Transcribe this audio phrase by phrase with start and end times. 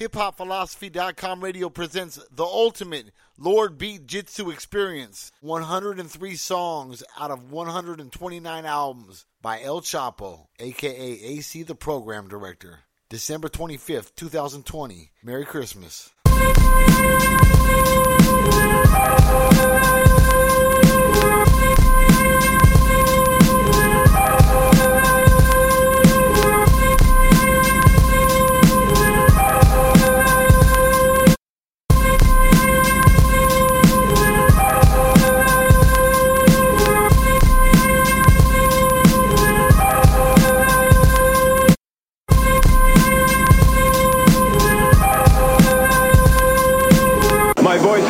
[0.00, 5.30] HipHopPhilosophy.com radio presents the ultimate Lord Beatjitsu experience.
[5.42, 12.78] 103 songs out of 129 albums by El Choppo, aka AC the Program Director.
[13.10, 15.10] December 25th, 2020.
[15.22, 16.08] Merry Christmas.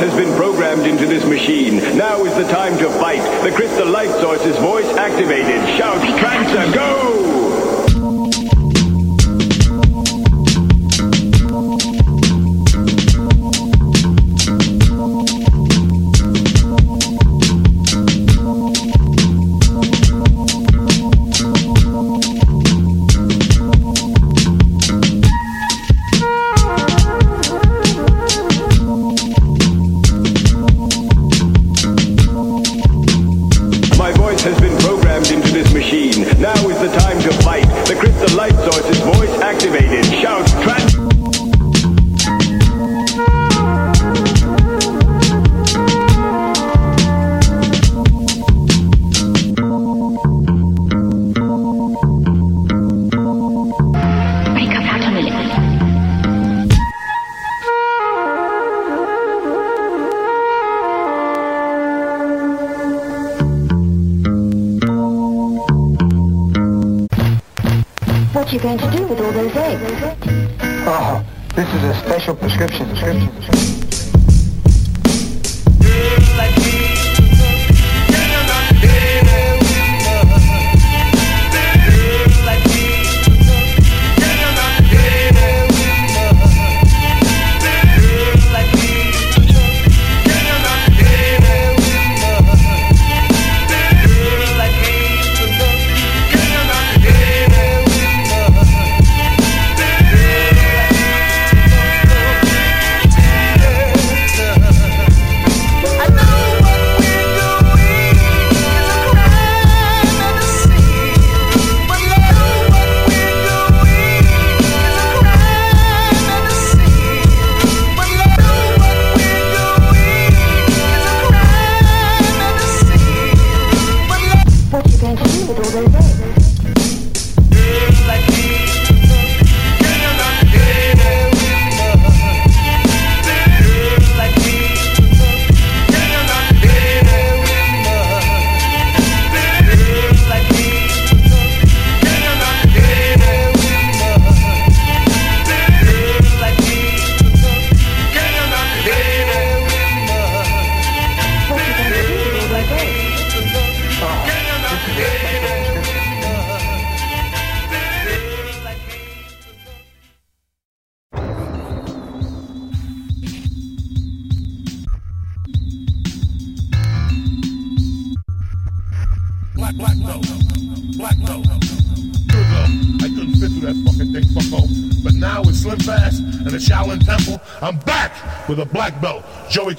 [0.01, 1.77] has been programmed into this machine.
[1.97, 3.23] Now is the time to fight.
[3.45, 5.61] The crystal light source's voice activated.
[5.77, 7.30] Shout, Trancer, go!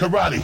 [0.02, 0.41] karate.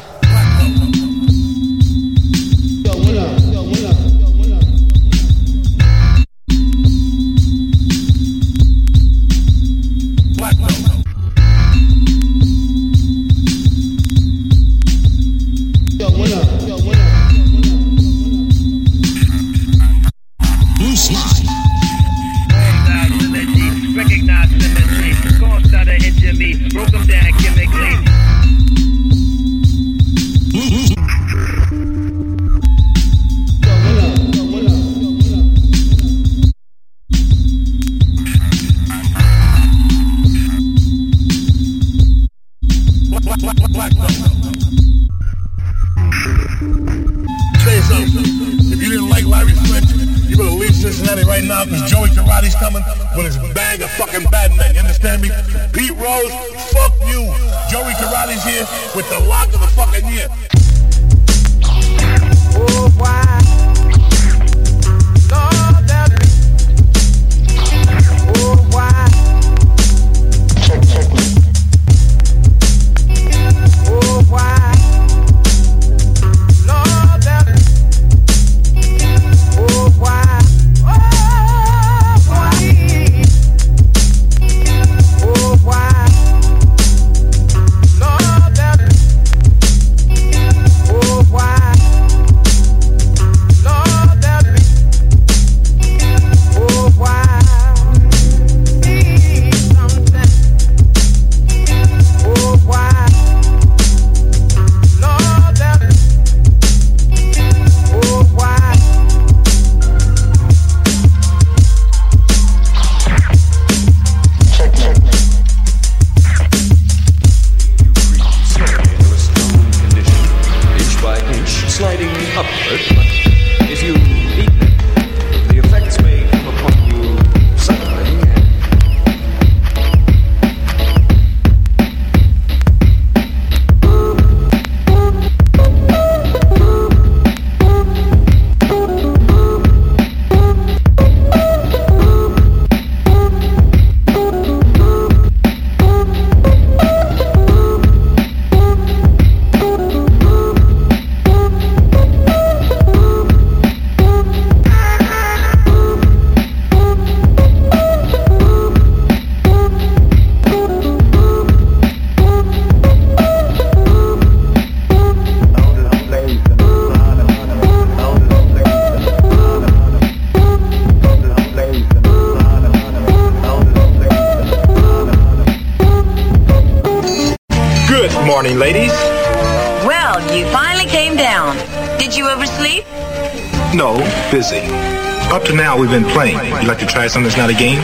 [187.08, 187.77] Something that's not a game?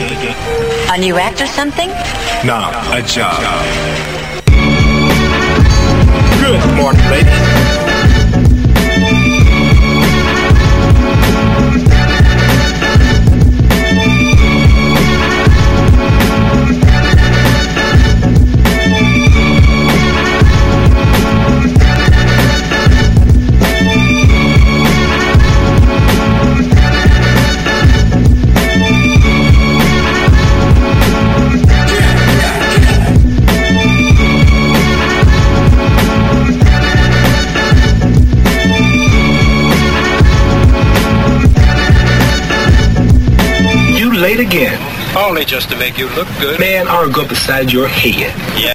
[44.54, 45.16] Again.
[45.16, 46.60] Only just to make you look good.
[46.60, 48.34] Man, I'll go beside your head.
[48.60, 48.74] Yeah.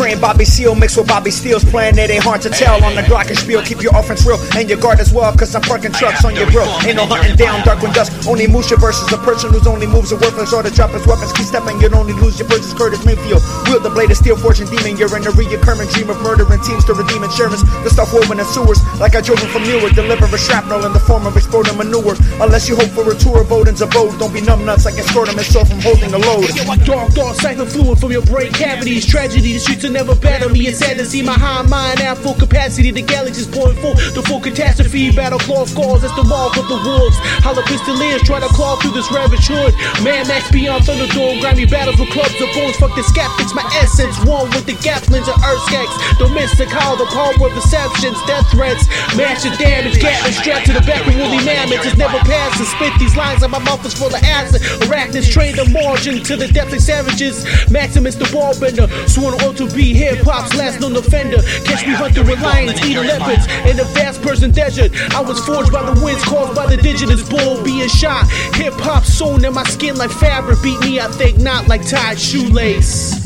[0.00, 1.92] trained Bobby Seale mixed with Bobby Steele's plan.
[2.00, 3.60] It ain't hard to tell on the glockenspiel.
[3.68, 6.48] Keep your offense real and your guard as well, cause I'm parking trucks on your
[6.48, 6.64] grill.
[6.88, 8.08] Ain't no hunting down dark when dusk.
[8.24, 11.36] Only Musha versus a person whose only moves are worthless or to drop his weapons.
[11.36, 13.44] Keep stepping, you'd only lose your versus Curtis Mayfield.
[13.68, 14.96] Wield the blade of steel, fortune demon.
[14.96, 17.60] You're in a reoccurring dream of murdering teams to redeem insurance.
[17.84, 19.92] The stuff woven in sewers, like I drove from Newark.
[19.92, 22.16] Deliver a shrapnel in the form of exploding manure.
[22.40, 24.16] Unless you hope for a tour of Odin's abode.
[24.16, 26.48] Don't be numb nuts, I can score them and so from holding a load.
[26.88, 29.04] Dark, dark, siphon fluid from your brain cavities.
[29.04, 29.52] tragedy.
[29.52, 30.66] The streets never battle me.
[30.66, 32.90] It's sad to see my high mind at full capacity.
[32.90, 35.10] The galaxy's pouring full, the full catastrophe.
[35.10, 37.18] Battle claw scars, that's the mark of the wolves.
[37.42, 39.74] Hollow pistoliers try to claw through this ravaged hood.
[40.02, 41.40] Man, Max beyond Thunderdome.
[41.40, 42.76] Grimy battles with clubs of bones.
[42.78, 44.14] Fuck the skeptics, my essence.
[44.24, 45.94] One with the gaplins of earth skeks.
[46.18, 48.86] Don't miss the call, the power of deceptions, death threats.
[49.18, 51.86] Massive damage, gatling strapped to the back of woolly mammoths.
[51.86, 52.66] It's never passing.
[52.66, 54.62] Spit these lines and my mouth is full of acid.
[54.86, 57.42] Arachnids trained the margin to the depth of savages.
[57.70, 61.38] Maximus the ballbender, sworn to be hip hop's last known offender.
[61.64, 64.92] Catch me hunting with lions, eating leopards in the vast Persian desert.
[65.14, 68.28] I was forged by the winds caused by the indigenous bull being shot.
[68.54, 70.62] Hip hop sewn in my skin like fabric.
[70.62, 73.19] Beat me, I think not like tied shoelace.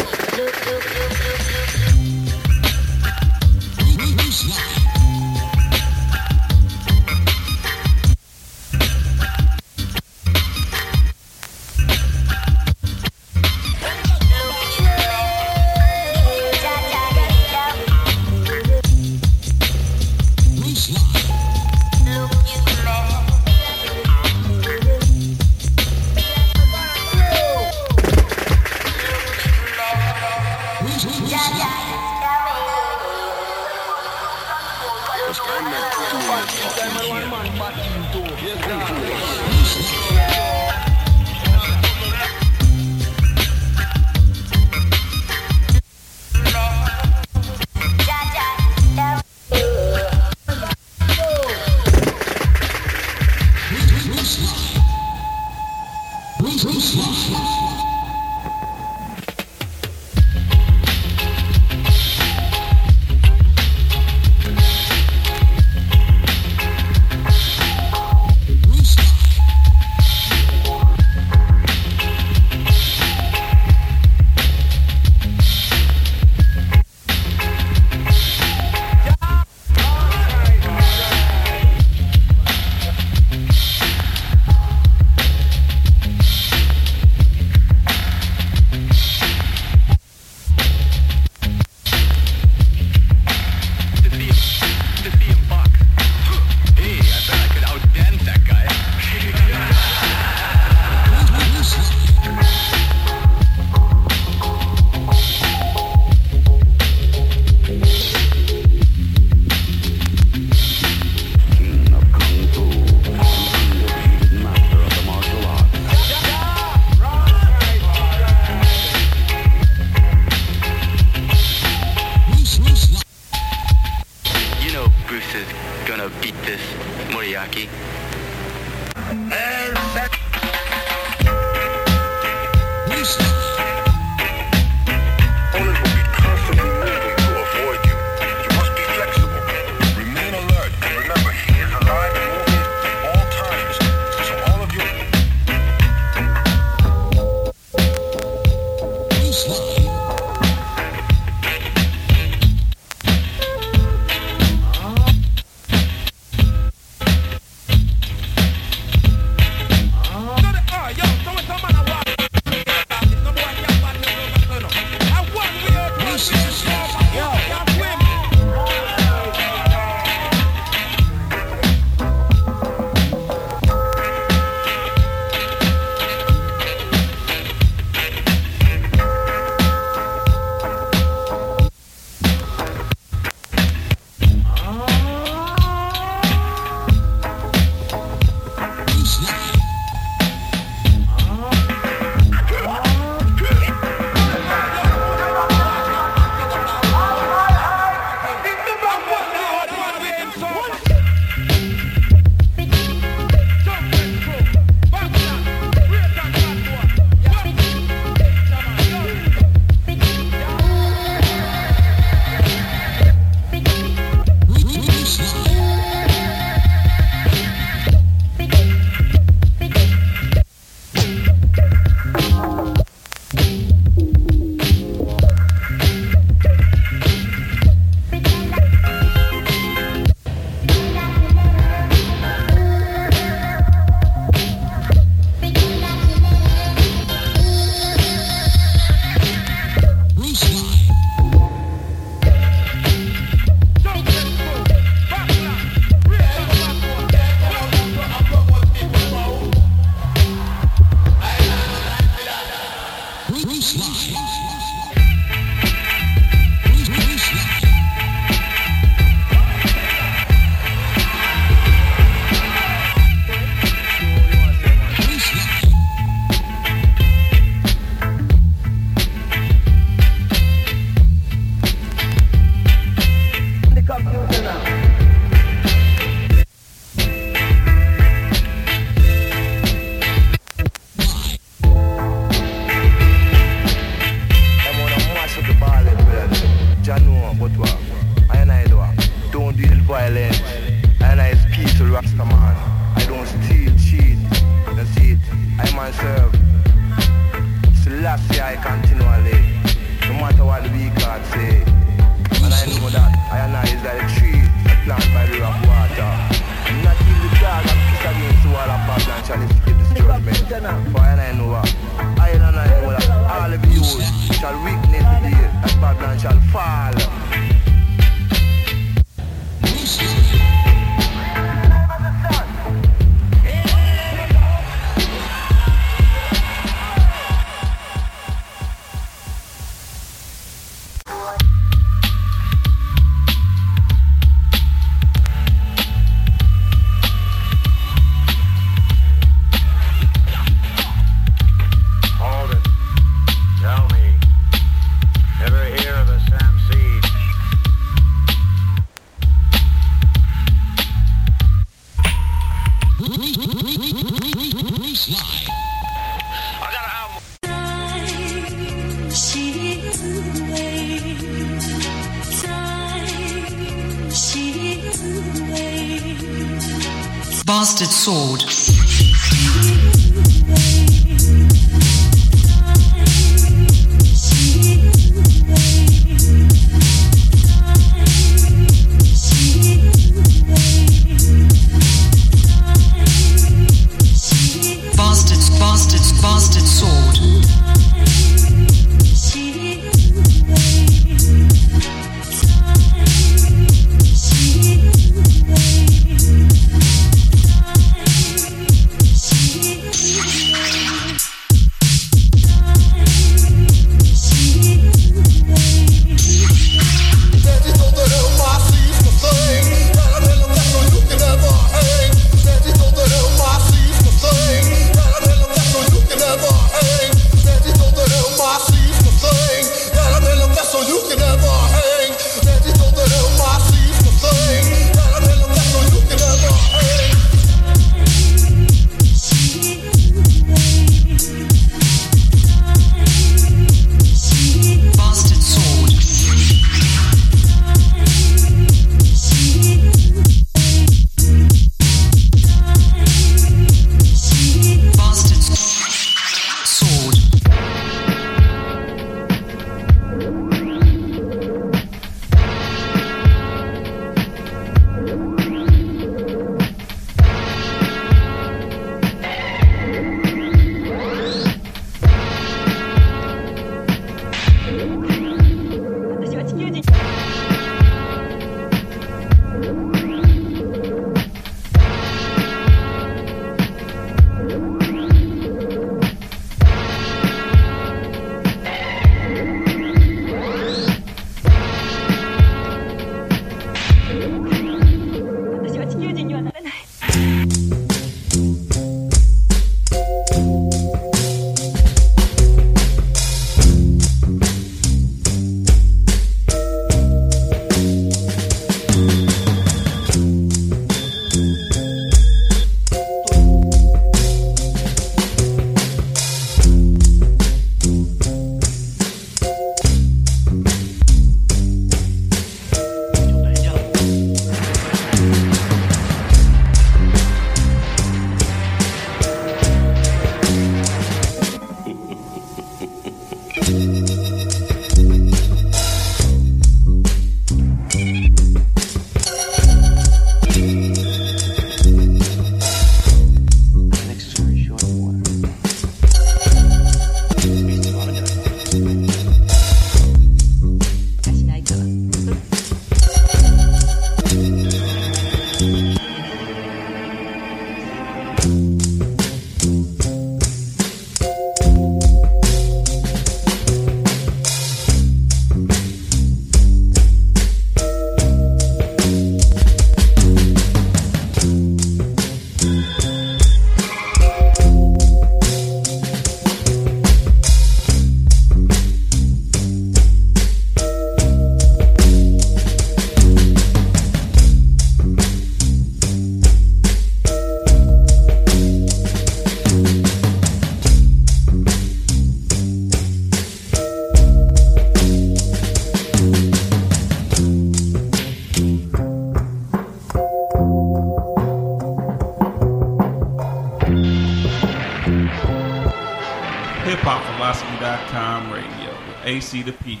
[599.53, 600.00] With the to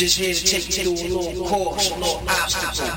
[0.00, 2.89] just here to take you through a little course, a little obstacle.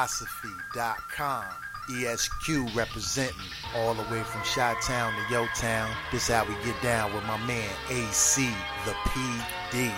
[0.00, 1.44] philosophy.com.
[1.90, 3.34] ESQ representing
[3.74, 5.94] all the way from Chi Town to Yo Town.
[6.12, 8.48] This how we get down with my man AC
[8.86, 9.92] the PD.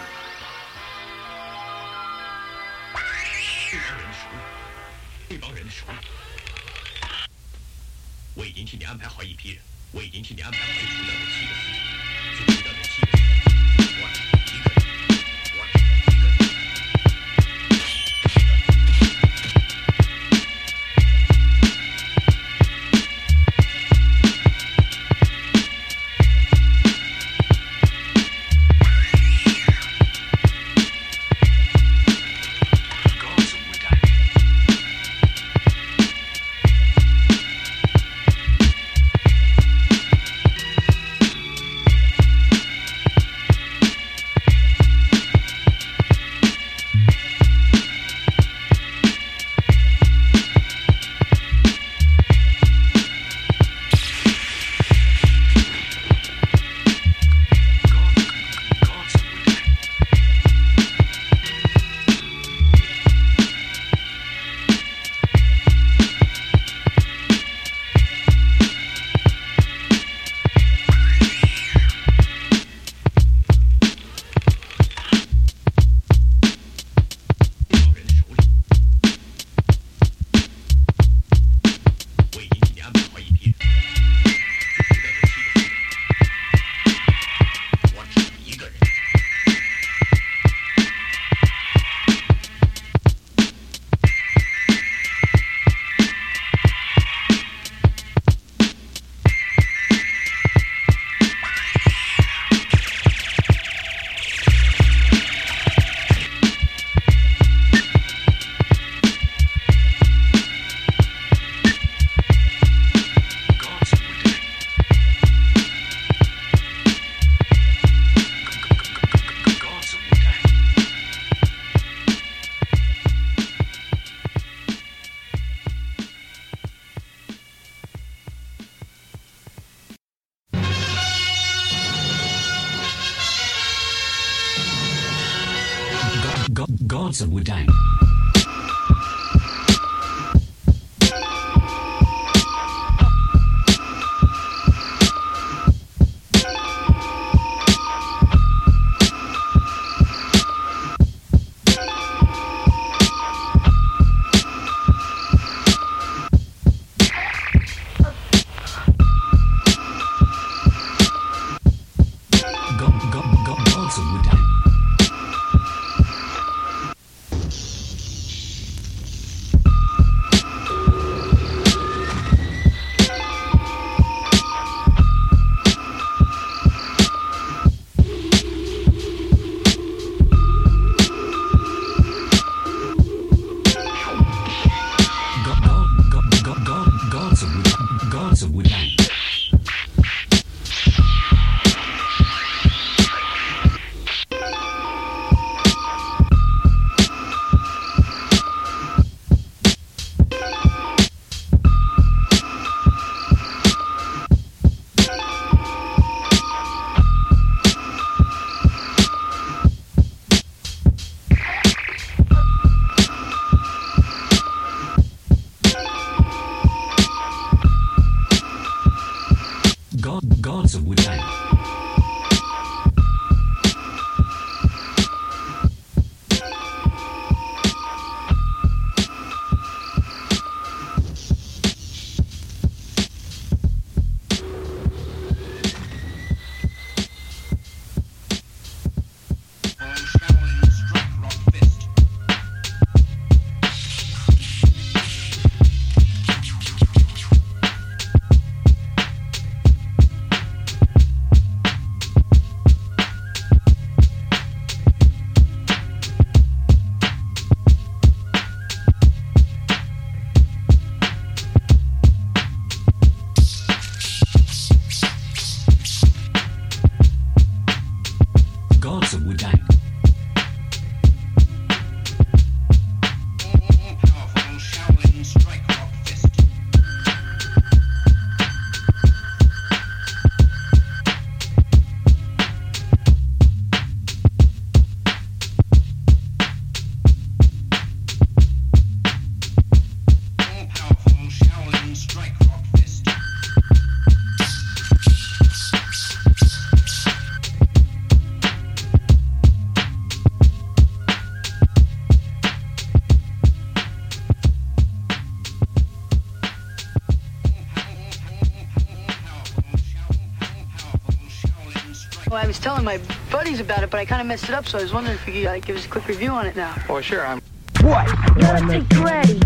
[314.03, 315.77] I kind of messed it up, so I was wondering if you could uh, give
[315.77, 316.75] us a quick review on it now.
[316.89, 317.25] Oh, sure.
[317.25, 317.41] I'm.
[317.83, 318.09] What?
[318.37, 319.39] Nothing ready.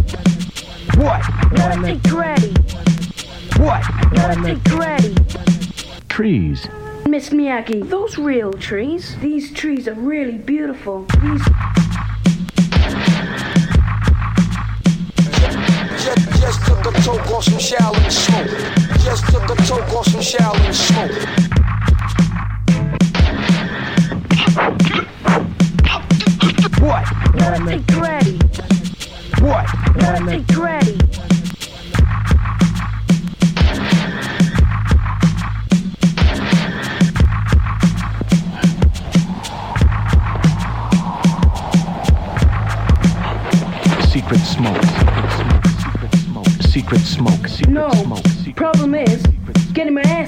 [0.97, 1.23] What?
[1.53, 2.55] Nothing ready.
[3.59, 3.85] What?
[4.15, 5.15] Nothing ready.
[6.09, 6.67] Trees.
[7.07, 9.19] Miss Miyagi, those real trees.
[9.19, 11.05] These trees are really beautiful.
[11.21, 11.47] These.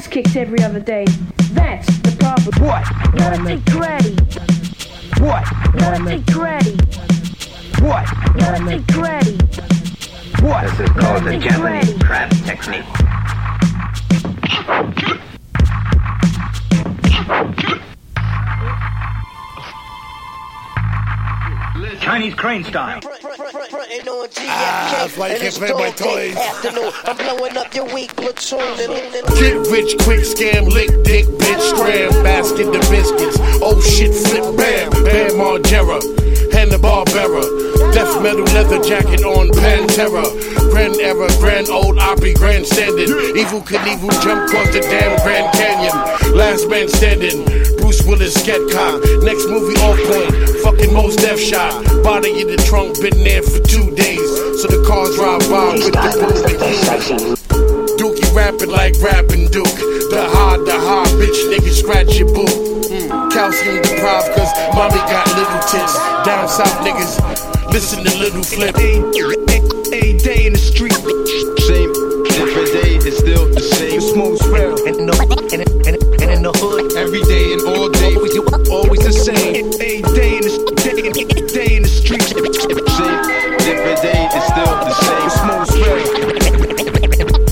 [0.08, 1.04] Getting kicked every other day.
[1.52, 2.66] That's the problem.
[2.66, 2.84] What?
[3.14, 4.14] Nothing ready.
[5.20, 5.44] What?
[5.74, 6.76] Nothing ready.
[7.80, 8.06] What?
[8.36, 9.36] Nothing ready.
[10.40, 10.62] What?
[10.64, 11.98] This is called the Nothing Japanese ready.
[11.98, 12.84] crab technique.
[22.00, 23.00] Chinese crane style.
[24.06, 26.36] Ah, that's why you can't play my toys.
[26.36, 28.76] Afternoon, I'm blowing up your weak platoon.
[29.38, 33.38] Get rich quick scam, lick dick, bitch, scram, basket the biscuits.
[33.62, 35.98] Oh shit, flip, bam, bam, Margera,
[36.52, 37.42] Hanna Barbera,
[37.92, 40.24] death metal leather jacket on Pantera,
[40.70, 46.36] grand era, grand Ole Opry, grand grandstanding, Evel Knievel jump across the damn Grand Canyon,
[46.36, 47.44] last man standing,
[48.08, 50.32] Willis scat cop, next movie all point,
[50.64, 54.24] fucking most death shot, body in the trunk, been there for two days,
[54.56, 57.36] so the cars drive by with the boom
[58.00, 59.76] Dookie rapping like rapping Duke.
[60.08, 62.48] The hard, the hard, bitch nigga scratch your boot.
[62.88, 63.30] Mm.
[63.30, 65.92] Calcium deprived cause mommy got little tits.
[66.24, 67.20] Down south niggas
[67.72, 68.74] listen to Lil Flip.
[69.90, 70.96] A day in the street.
[71.66, 71.92] Same,
[72.24, 74.00] different day, it's still the same.
[74.00, 74.78] Smooth real.
[74.86, 75.16] And in the,
[75.52, 75.97] and, and,
[76.38, 76.96] in- the hood.
[76.96, 78.14] Every day and all day,
[78.70, 79.66] Always the same.
[79.80, 82.22] A day in the, day in, day in the street.
[82.22, 82.38] same,
[83.66, 85.30] different day, it's still the same.
[85.38, 85.98] Smooth real.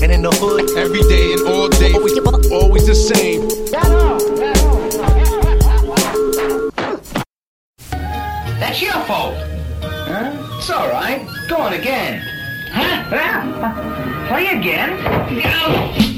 [0.03, 0.77] And in the hood.
[0.77, 1.93] Every day and all day,
[2.55, 3.41] Always the same.
[8.59, 9.35] That's your fault.
[9.81, 10.31] Huh?
[10.57, 11.27] It's all right.
[11.49, 12.21] Go on again.
[12.71, 14.27] Huh?
[14.29, 14.89] Play again?
[15.41, 16.16] Go.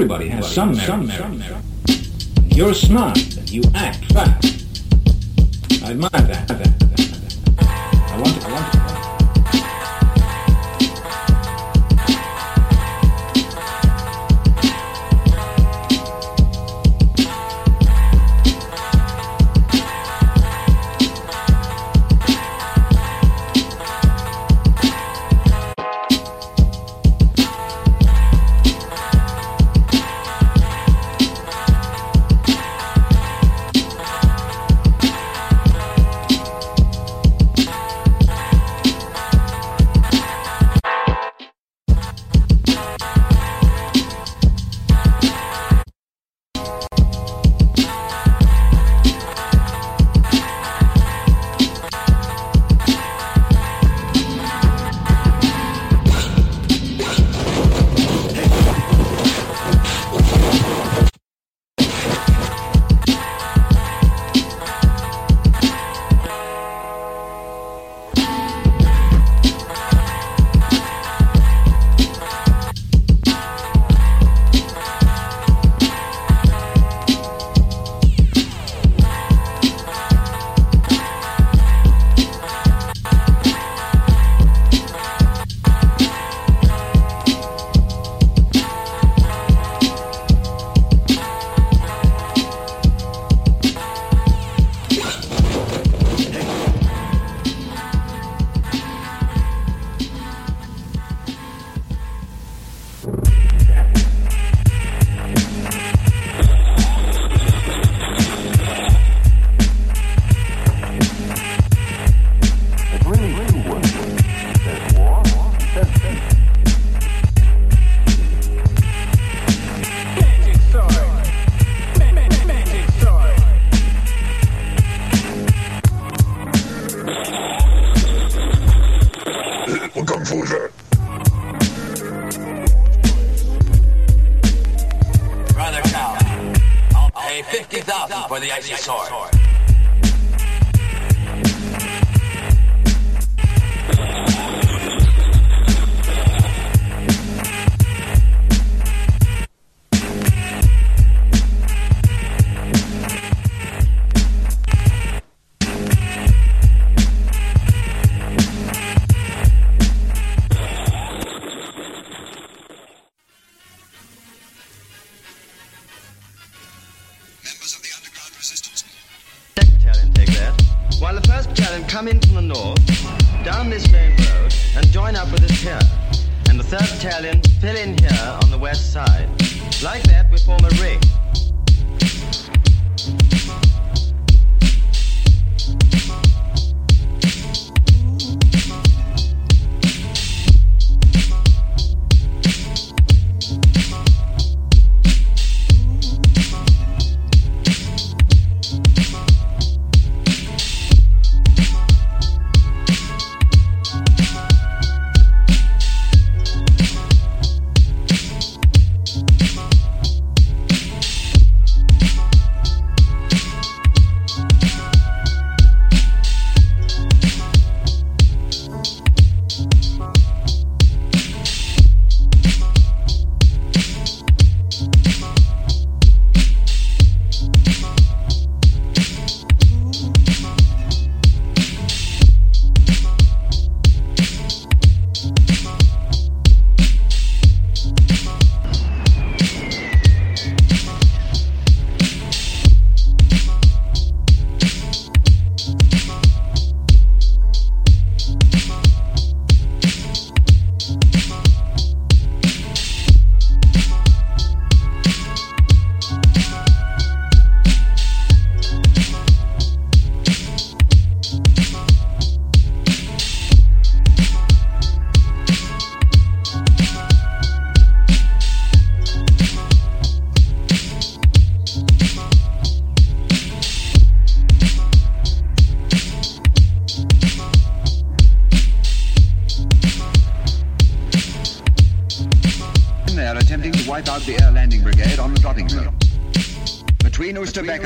[0.00, 0.86] Everybody has some merit.
[0.86, 1.62] Some merit.
[2.56, 3.18] You're smart.
[3.50, 4.64] You act fast.
[5.84, 6.26] I admire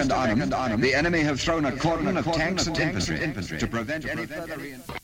[0.08, 4.06] Oosterbeek and Arnhem, the enemy have thrown a cordon of tanks and infantry to prevent
[4.06, 5.03] any further reinforcement.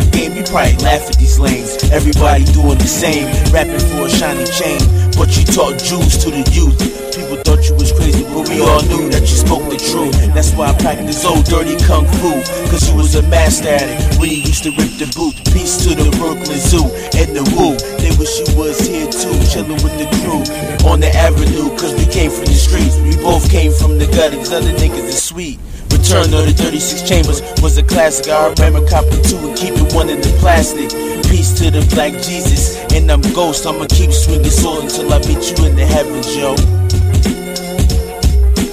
[0.00, 1.76] Rap you probably laugh at these lanes.
[1.92, 4.80] Everybody doing the same, rapping for a shiny chain.
[5.16, 6.80] But you taught Jews to the youth.
[7.12, 10.16] People thought you was crazy, but we all knew that you spoke the truth.
[10.32, 12.32] That's why I practice old dirty kung fu.
[12.72, 15.36] Cause you was a master at it We used to rip the boot.
[15.52, 16.88] Peace to the Brooklyn Zoo
[17.20, 17.76] and the Woo.
[18.00, 20.40] They wish you was here too, chilling with the crew
[20.88, 21.68] on the avenue.
[21.76, 22.96] Cause we came from the streets.
[23.04, 24.36] We both came from the gutter.
[24.36, 25.60] These other niggas is sweet.
[26.02, 28.26] Return of the 36 Chambers was a classic.
[28.26, 30.90] I remember copping two and keeping one in the plastic.
[31.30, 33.64] Peace to the black Jesus and I'm ghost.
[33.66, 36.58] I'ma keep swinging sword until I meet you in the heavens, yo.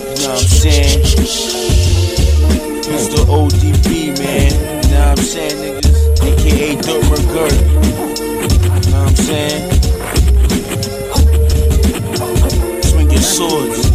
[0.09, 1.05] You know what I'm saying?
[2.89, 4.49] It's the ODB, man.
[4.89, 6.25] You know what I'm saying, niggas?
[6.25, 7.53] AKA Dirt McGirt.
[8.57, 9.61] You know what I'm saying?
[12.81, 13.88] Swing your swords.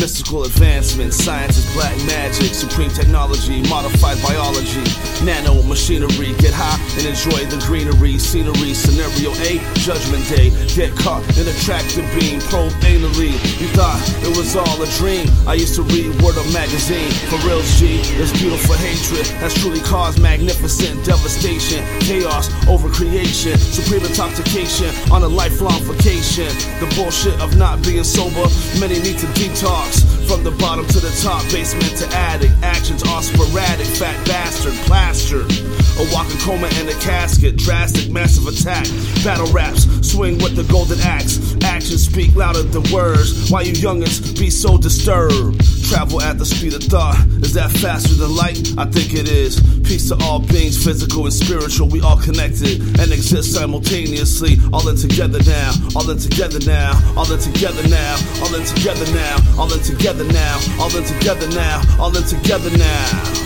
[0.00, 4.80] Mystical advancements, science is black magic, supreme technology, modified biology,
[5.22, 6.32] nano machinery.
[6.40, 8.72] Get high and enjoy the greenery, scenery.
[8.72, 10.56] Scenario A, Judgment Day.
[10.72, 12.72] Get caught in a tractor beam, probe.
[12.80, 15.28] You thought it was all a dream.
[15.46, 17.12] I used to read Word Up magazine.
[17.28, 24.04] For real, G, this beautiful hatred has truly caused magnificent devastation, chaos over creation, supreme
[24.04, 26.48] intoxication on a lifelong vacation.
[26.80, 28.48] The bullshit of not being sober,
[28.80, 32.52] many need to detox house from the bottom to the top, basement to attic.
[32.62, 35.50] Actions are sporadic, fat bastard, plastered.
[35.98, 38.86] A walking coma in a casket, drastic, massive attack.
[39.24, 41.56] Battle raps, swing with the golden axe.
[41.64, 43.50] Actions speak louder than words.
[43.50, 45.60] Why you youngins be so disturbed?
[45.90, 47.18] Travel at the speed of thought.
[47.42, 48.72] Is that faster than light?
[48.78, 49.58] I think it is.
[49.82, 51.88] Peace to all beings, physical and spiritual.
[51.88, 54.58] We all connected and exist simultaneously.
[54.72, 55.72] All in together now.
[55.96, 56.94] All in together now.
[57.16, 58.14] All in together now.
[58.40, 59.36] All in together now.
[59.58, 60.59] All in together now.
[60.79, 61.81] All in together now.
[61.99, 63.45] All in together now.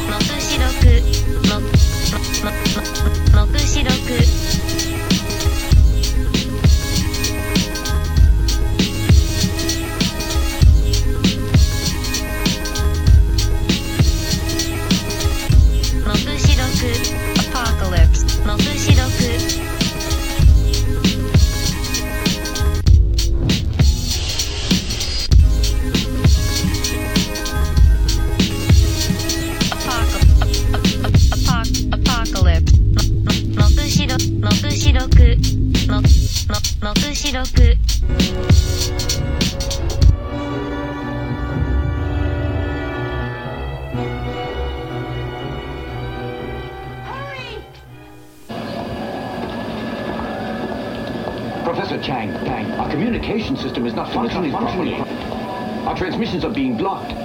[3.49, 4.92] 目视录目
[36.81, 37.47] も目視録
[51.63, 54.95] Professor Chang, Chang, our communication system is not functioning properly.
[55.85, 57.22] Our transmissions are being blocked.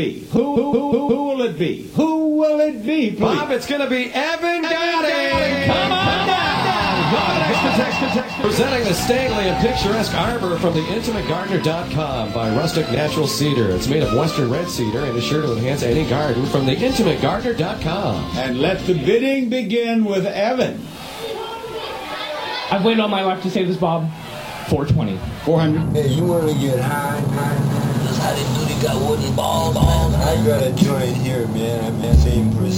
[0.00, 0.20] Be?
[0.30, 1.82] Who, who, who, who will it be?
[1.94, 3.20] Who will it be, please?
[3.20, 5.66] Bob, it's going to be Evan Gotti.
[5.66, 6.50] Come on down.
[8.40, 13.70] Presenting the stately and picturesque arbor from the IntimateGardener.com by Rustic Natural Cedar.
[13.70, 16.74] It's made of western red cedar and is sure to enhance any garden from the
[16.74, 18.36] IntimateGardener.com.
[18.36, 20.80] And let the bidding begin with Evan.
[22.72, 24.08] I've waited all my life to say this, Bob.
[24.68, 25.18] 420.
[25.44, 25.96] 400.
[25.96, 27.20] Hey, you want to get high?
[27.20, 28.69] That's how they do.
[28.82, 30.14] Got wooden balls, man.
[30.14, 31.84] I got a joint here, man.
[31.84, 32.70] I'm asking for a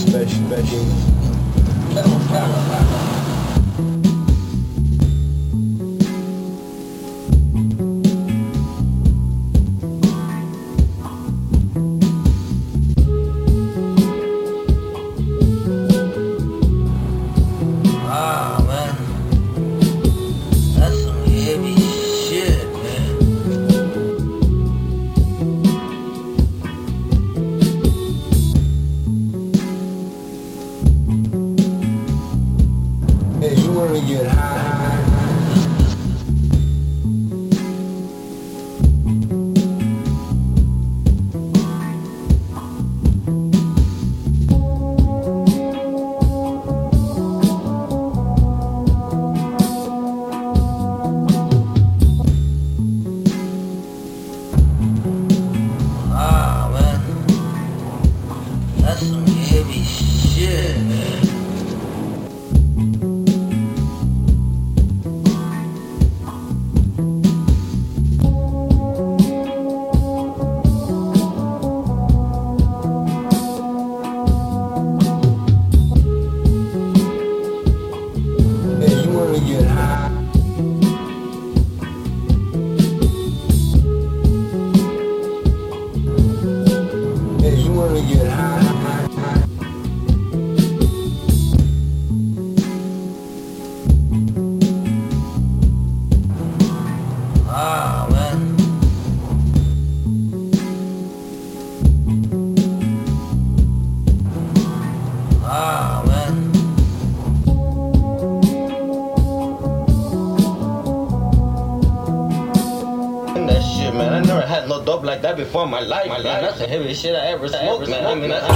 [115.52, 116.08] dope like that before in my life.
[116.08, 116.42] My life.
[116.42, 118.06] That's the heaviest shit I ever smoked, man.
[118.06, 118.46] I mean, that's...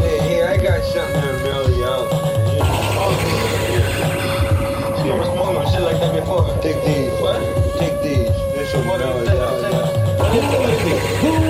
[0.00, 2.08] Hey, hey, I got something to mail you out.
[4.98, 5.64] You never smoked no
[11.30, 11.43] shit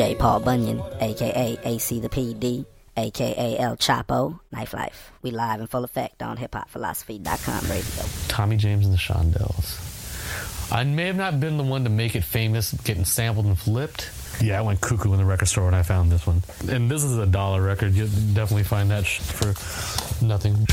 [0.00, 2.64] DJ Paul Bunyan, aka AC the PD,
[2.96, 5.12] aka El Choppo, Knife Life.
[5.20, 8.04] We live in full effect on hiphopphilosophy.com radio.
[8.28, 10.72] Tommy James and the Shondells.
[10.72, 14.10] I may have not been the one to make it famous, getting sampled and flipped,
[14.40, 16.42] Yeah, I went cuckoo in the record store when I found this one.
[16.66, 17.92] And this is a dollar record.
[17.92, 20.66] You definitely find that sh- for nothing.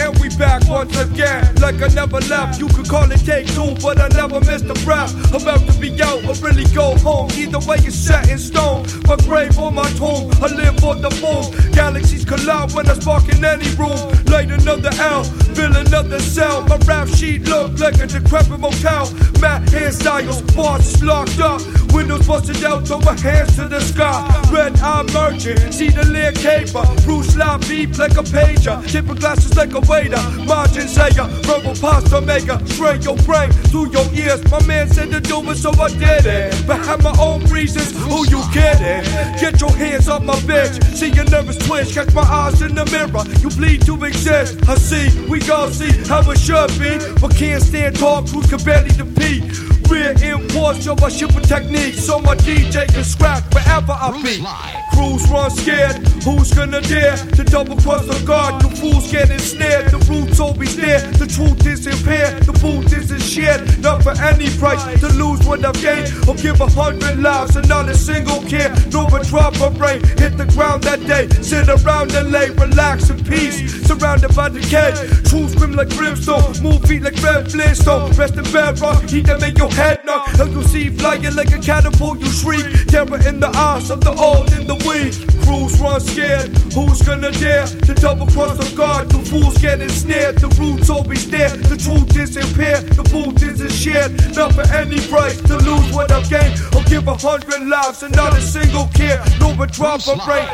[0.00, 2.60] And we back once again, like I never left.
[2.60, 5.12] You could call it take two, but I never missed a breath.
[5.34, 7.30] About to be out or really go home.
[7.32, 8.86] Either way, it's set in stone.
[9.06, 11.72] My grave or my tomb, I live for the moon.
[11.72, 13.98] Galaxies collide when I spark in any room.
[14.26, 16.62] Light another L, fill another cell.
[16.62, 19.10] My rap sheet look like a decrepit motel.
[19.40, 21.60] Matt hairstyles, bars locked up.
[21.92, 24.22] Windows busted out, throw my hands to the sky.
[24.52, 26.84] Red eye merchant, see the leer caper.
[27.04, 28.86] Bruce Lee beep like a pager.
[28.90, 30.22] Tipping glasses like a waiter.
[30.44, 32.60] Margin sayer, verbal pasta maker.
[32.66, 34.40] Strain your brain through your ears.
[34.50, 36.66] My man said to do it, so I did it.
[36.66, 39.02] But have my own reasons, who you kidding?
[39.40, 40.82] Get your hands off my bitch.
[40.94, 43.24] See your nervous twitch, catch my eyes in the mirror.
[43.40, 44.68] You bleed to exist.
[44.68, 46.98] I see, we gon' see how it should be.
[47.20, 49.44] But can't stand talk, who can barely compete.
[49.88, 54.44] Rear imports of my shipping technique, so my DJ can scratch wherever I be.
[54.92, 58.60] Crews run scared, who's gonna dare to double cross the guard?
[58.60, 61.00] The fools get ensnared, the roots always there.
[61.18, 63.62] The truth is impaired, the booth isn't shared.
[63.80, 67.68] Not for any price to lose what I've gained, or give a hundred lives and
[67.68, 68.74] not a single care.
[68.90, 71.28] No but drop a brain, hit the ground that day.
[71.42, 73.86] Sit around and lay, relax in peace.
[73.86, 74.92] Surrounded by decay,
[75.28, 78.12] truth scream like brimstone, move feet like Fred Flintstone.
[78.12, 80.28] Rest in bedrock, heat that make your head knock.
[80.38, 82.64] And you see flying like a catapult, you shriek.
[82.88, 85.12] Terror in the eyes of the old and the weak.
[85.44, 89.08] Crews run scared, who's gonna dare to double cross the guard?
[89.08, 91.50] The fools get ensnared, the roots always there.
[91.50, 94.12] The truth is impaired, the booth isn't shared.
[94.34, 96.58] Not for any price to lose what I've gained.
[96.74, 99.22] Or give a hundred lives and not a single care.
[99.40, 100.48] No but drop a break.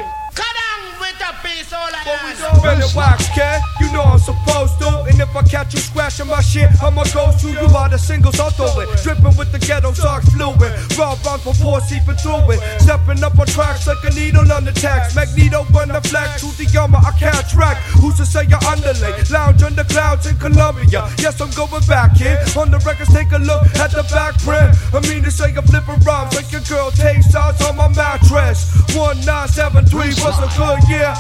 [2.63, 3.61] Better wax, kid.
[3.81, 5.05] You know I'm supposed to.
[5.09, 8.39] And if I catch you scratching my shit, I'ma go through you by the singles
[8.41, 8.89] I'll throw it.
[9.03, 10.73] Dripping with the ghetto socks fluid.
[10.99, 12.61] Raw bounce before seeping through it.
[12.81, 15.15] Stepping up on tracks like a needle on the tax.
[15.15, 16.41] Magneto when the flex.
[16.41, 17.77] To the armor, I catch rack.
[18.01, 19.13] Who's to say you're underlay?
[19.31, 21.09] Lounge under clouds in Colombia.
[21.19, 22.39] Yes, I'm going back here.
[22.57, 24.73] On the records, take a look at the back print.
[24.93, 28.73] I mean to say I'm flipping rhymes like your girl takes shots on my mattress.
[28.97, 31.13] 1973 was a good year.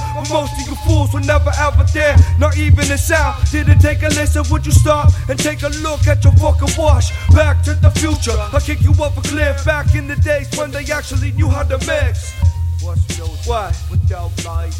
[0.44, 2.16] Most of you fools were never ever there.
[2.38, 3.50] Not even a sound.
[3.50, 7.08] Didn't take a listen, would you stop and take a look at your fucking wash?
[7.34, 8.36] Back to the future.
[8.52, 11.62] I kick you up a cliff back in the days when they actually knew how
[11.62, 12.32] to mix.
[12.82, 13.72] What's music what?
[13.90, 14.76] without light?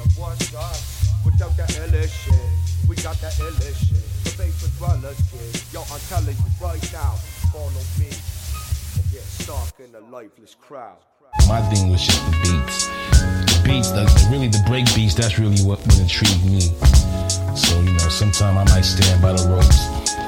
[0.00, 2.88] And what's us without the illest shit?
[2.88, 4.04] We got the illest shit.
[4.22, 5.62] The face with dwellers, kid.
[5.72, 7.14] Yo, I'm telling you right now,
[7.52, 8.10] follow me.
[9.10, 10.98] Get stuck in a lifeless crowd.
[11.48, 13.07] My thing was just the beats.
[13.64, 16.60] Beats, the, really the break beats, that's really what, what intrigued me.
[17.54, 19.78] So, you know, sometime I might stand by the ropes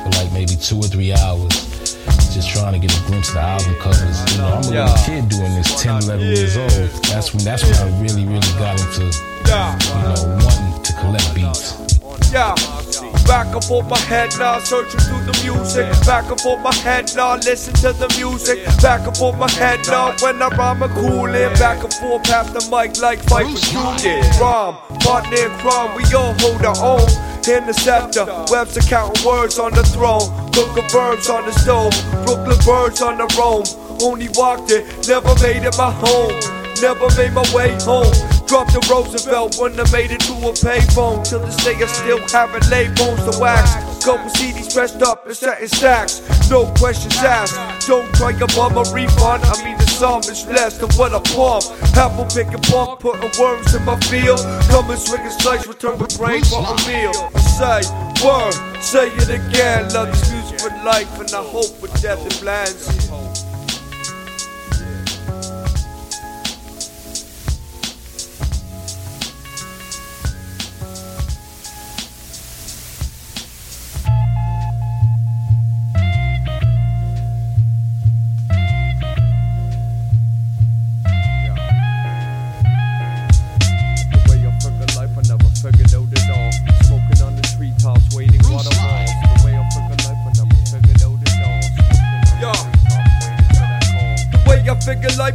[0.05, 1.49] for like maybe two or three hours.
[2.35, 4.19] Just trying to get a glimpse of the album covers.
[4.33, 6.71] You know, I'm a little kid doing this, 10, 11 years old.
[7.11, 11.75] That's when that's when I really, really got into, you know, wanting to collect beats.
[12.33, 12.55] Yeah.
[13.31, 15.87] Back and forth my head now, searching through the music.
[16.05, 18.59] Back and forth my head now, listen to the music.
[18.83, 21.55] Back and forth my head now, when I rhyme, I'm coolin'.
[21.55, 24.25] Back and forth past the mic like fight for shooting.
[24.41, 27.09] Rhyme, partner and crime, we all hold our own.
[27.47, 30.27] In the scepter, Webster counting words on the throne.
[30.51, 31.95] Cooking verbs on the stove,
[32.27, 33.63] Brooklyn birds on the roam.
[34.03, 36.60] Only walked it, never made it my home.
[36.81, 38.09] Never made my way home.
[38.49, 41.21] Dropped the Roosevelt when I made it to a payphone.
[41.29, 43.77] Till this day I still haven't laid bones to wax.
[44.03, 46.25] Couple CDs pressed up and set in stacks.
[46.49, 47.55] No questions asked.
[47.87, 49.45] Don't to bum a refund.
[49.45, 51.69] I mean the sum is less than what I pump.
[52.01, 54.41] Apple picking bump, putting worms in my field.
[54.73, 57.13] Coming swinging slice, return with brain for a meal.
[57.61, 57.85] Say
[58.25, 59.93] word, say it again.
[59.93, 63.30] Love this music for life, and I hope with death it blinds.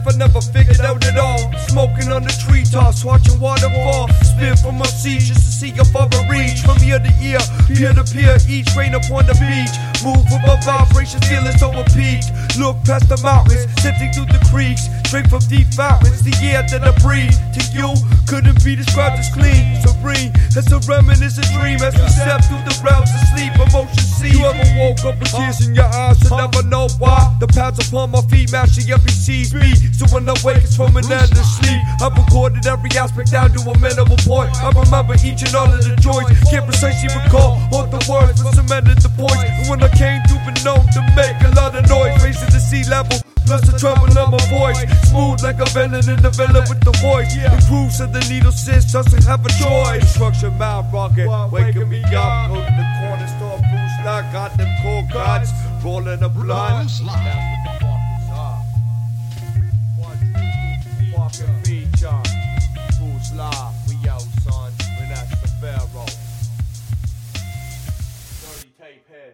[0.06, 1.52] Life, I never figured out it all.
[1.68, 4.10] Smoking on the treetops, watching waterfall.
[4.24, 6.62] Spin from my seat just to see if I reach.
[6.62, 9.95] From ear to ear, peer to peer, each rain upon the beach.
[10.06, 12.30] Move with my vibrations, feeling so appeased.
[12.62, 14.86] Look past the mountains, sifting through the creeks.
[15.10, 17.34] Drink from deep fountains, the air that I breathe.
[17.58, 17.90] To you,
[18.30, 20.30] couldn't be described as clean, serene.
[20.54, 23.50] As a reminiscent dream as we step through the realms of sleep.
[23.58, 24.32] Emotion see.
[24.32, 27.36] You ever woke up with tears in your eyes and never know why?
[27.40, 29.78] The pads upon my feet match the MPC's beat.
[29.96, 31.82] So when I wake, it's from an end of sleep.
[32.02, 34.52] I've recorded every aspect down to a minimal point.
[34.64, 36.28] I remember each and all of the joys.
[36.50, 39.44] Can't precisely recall all the words, but cemented the points.
[39.44, 42.60] And when I came through, been known to make a lot of noise, raising the
[42.60, 43.18] sea level.
[43.46, 46.92] Plus the treble of my voice, smooth like a villain in the villain with the
[46.98, 47.30] voice.
[47.36, 50.06] The grooves of the needle sits, doesn't have a choice.
[50.14, 52.50] Structure mouth rocket, waking me up.
[52.50, 55.52] Go to the corner store, Bruce Lee, got them cold cuts,
[55.84, 56.90] rolling a blunt.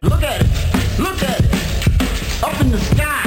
[0.04, 0.99] Look at it.
[0.99, 2.43] Look at it.
[2.43, 3.20] Up in the sky.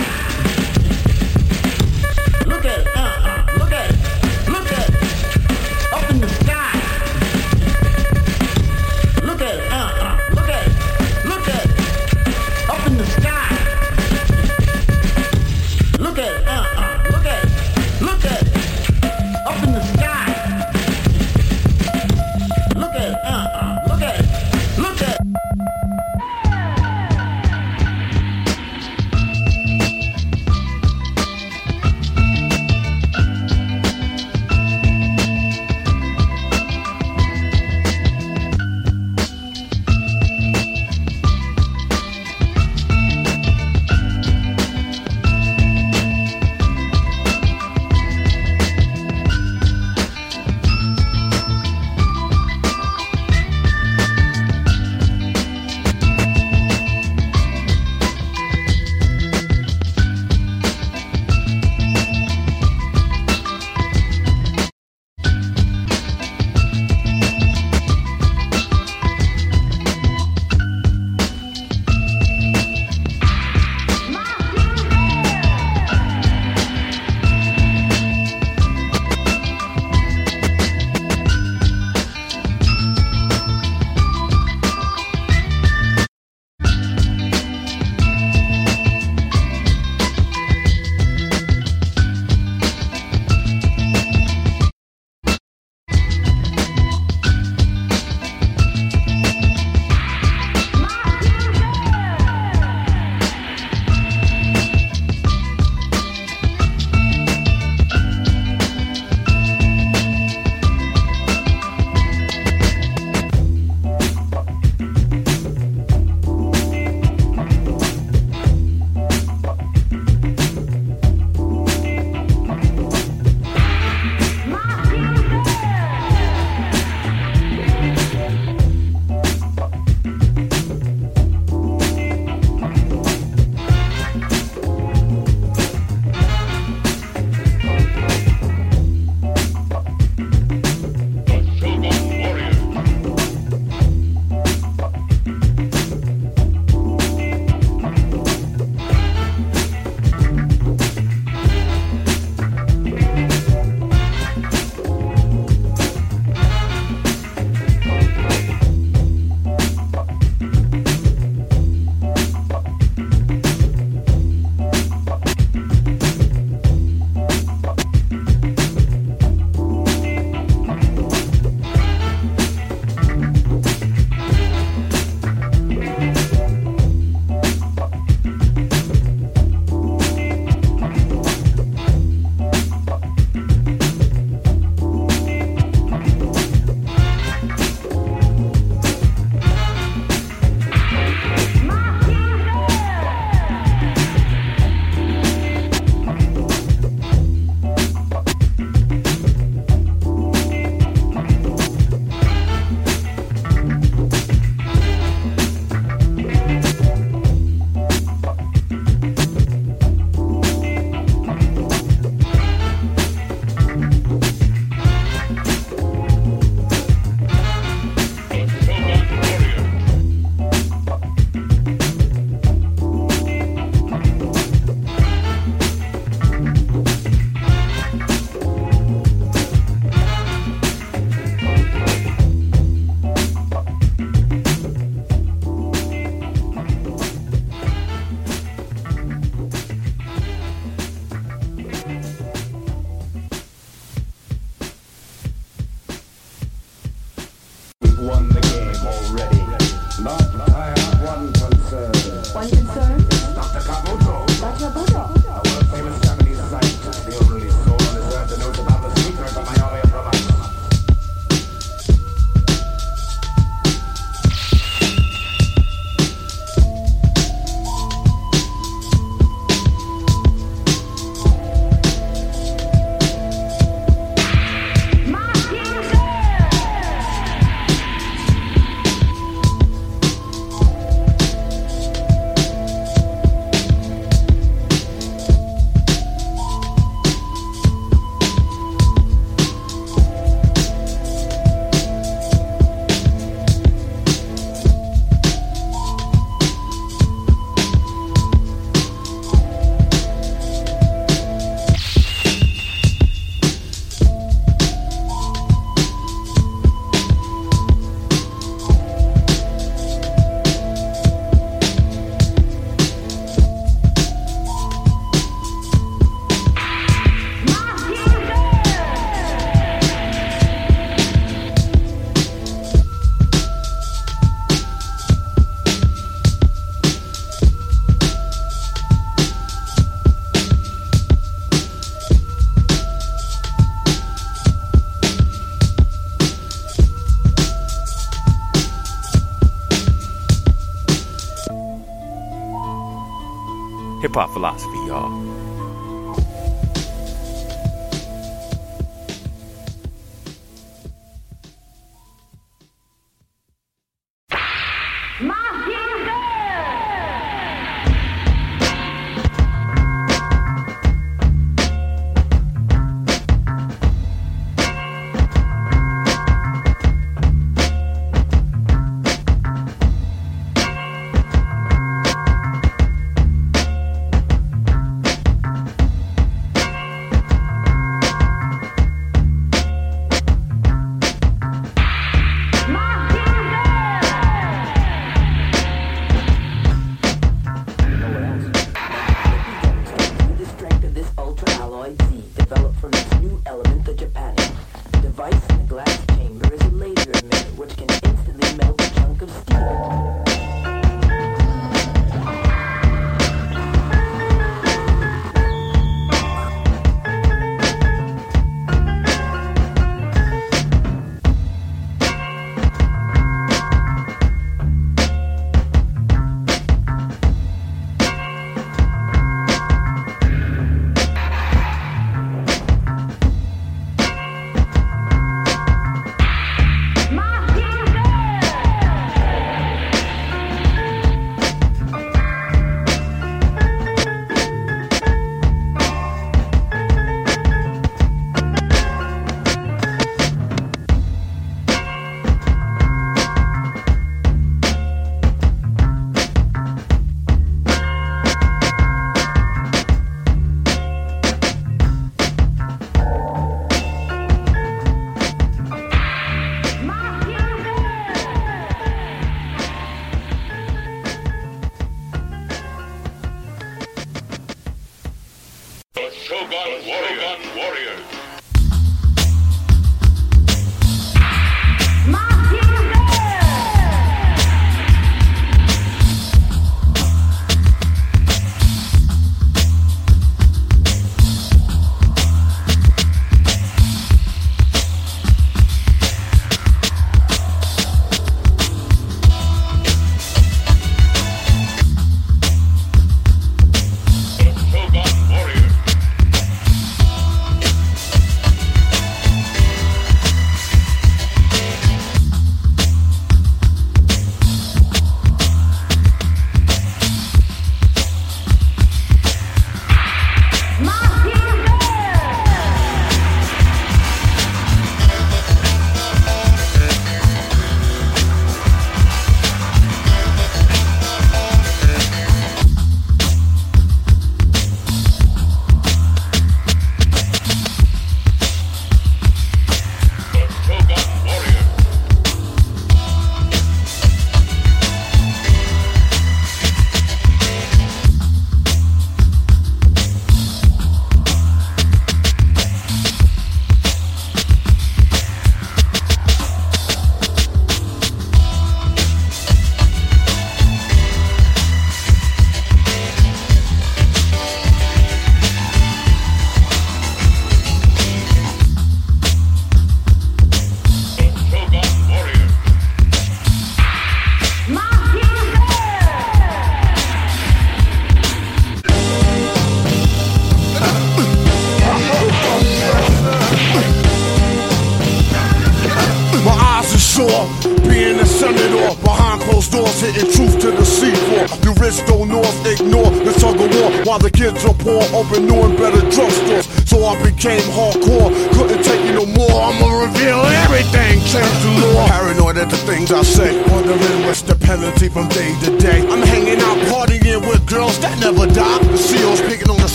[344.15, 345.24] Hip hop philosophy, y'all.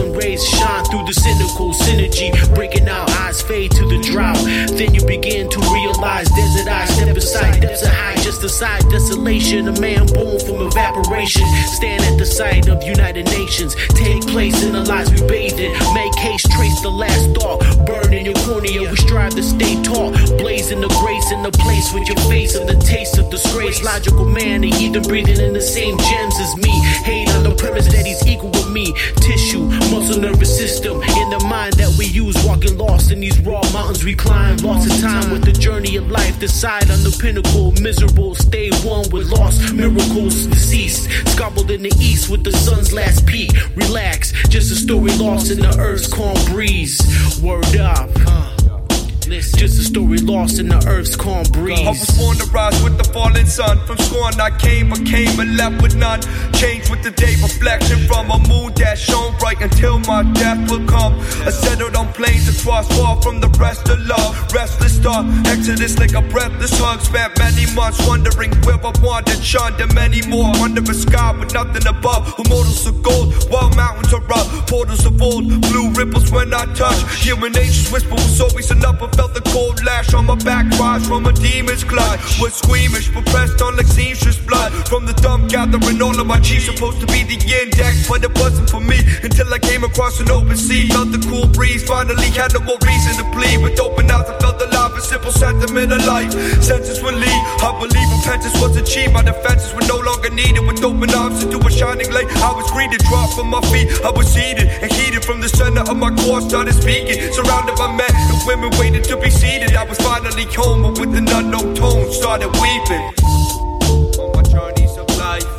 [0.00, 1.74] Sun rays shine through the cynical.
[1.74, 2.54] Synergy.
[2.54, 3.10] Breaking out.
[3.20, 4.38] Eyes fade to the drought.
[4.78, 6.94] Then you begin to realize desert eyes.
[6.94, 7.60] Step aside.
[7.60, 8.19] Depths are high.
[8.40, 9.68] Just aside desolation.
[9.68, 11.46] A man born from evaporation.
[11.76, 13.74] Stand at the site of United Nations.
[13.90, 15.72] Take place in the lives we bathe in.
[15.92, 17.60] Make haste, trace the last thought.
[17.84, 18.88] Burn in your cornea.
[18.88, 20.12] We strive to stay tall.
[20.38, 23.82] Blazing the grace in the place with your face and the taste of disgrace.
[23.84, 26.72] Logical man, a heathen breathing in the same gems as me.
[27.04, 28.94] Hate on the premise that he's equal with me.
[29.16, 31.02] Tissue, muscle, nervous system.
[31.02, 34.56] In the mind that we use, walking lost in these raw mountains we climb.
[34.58, 36.40] Lost in time with the journey of life.
[36.40, 37.72] Decide on the pinnacle.
[37.82, 40.46] Miserable, stay one with lost miracles.
[40.46, 43.50] Deceased, scarbbled in the east with the sun's last peak.
[43.76, 47.00] Relax, just a story lost in the earth's calm breeze.
[47.42, 48.39] Word up.
[49.30, 51.86] Just a story lost in the earth's calm breeze.
[51.86, 53.78] I was born to rise with the falling sun.
[53.86, 56.18] From scorn I came, but came and left with none.
[56.58, 60.84] Change with the day, reflection from a moon that shone bright until my death will
[60.88, 61.14] come.
[61.46, 64.34] I settled on plains across far from the rest of love.
[64.52, 67.00] Restless star, exodus like a breathless hug.
[67.00, 71.54] Spent many months wondering where I wandered, shunned, and many more under a sky with
[71.54, 72.34] nothing above.
[72.34, 74.66] Immortals of gold, while mountains are rough.
[74.66, 76.98] Portals of old, blue ripples when I touch.
[77.22, 79.00] Human nature's whisper was always enough.
[79.00, 82.40] I felt the cold lash on my back, rise from a demon's clutch.
[82.40, 84.72] Was squeamish, but pressed on like seamstress blood.
[84.88, 88.32] From the thumb gathering all of my chiefs, supposed to be the index, but it
[88.40, 90.88] wasn't for me until I came across an open sea.
[90.88, 93.60] Felt the cool breeze, finally had no more reason to plead.
[93.60, 96.32] With open eyes, I felt alive, a simple sentiment of life.
[96.64, 99.12] Senses will lead, I believe repentance was achieved.
[99.12, 100.64] My defenses were no longer needed.
[100.64, 103.88] With open arms into a shining light, I was greeted, dropped from my feet.
[104.00, 107.20] I was seated and heated from the center of my core, started speaking.
[107.36, 109.74] Surrounded by men and women waiting to be seated.
[109.74, 113.02] I was finally home, but with an unknown tone, started weeping.
[114.22, 115.50] On my journeys of life,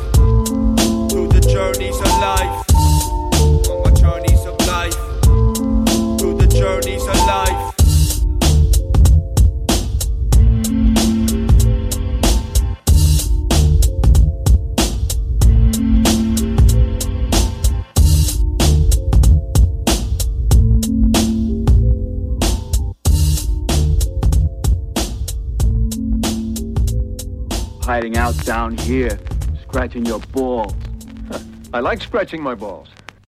[1.10, 2.64] through the journeys of life.
[3.68, 4.96] On my journeys of life,
[6.18, 7.21] through the journeys of life.
[27.84, 29.18] Hiding out down here,
[29.62, 30.74] scratching your balls.
[31.74, 32.88] I like scratching my balls.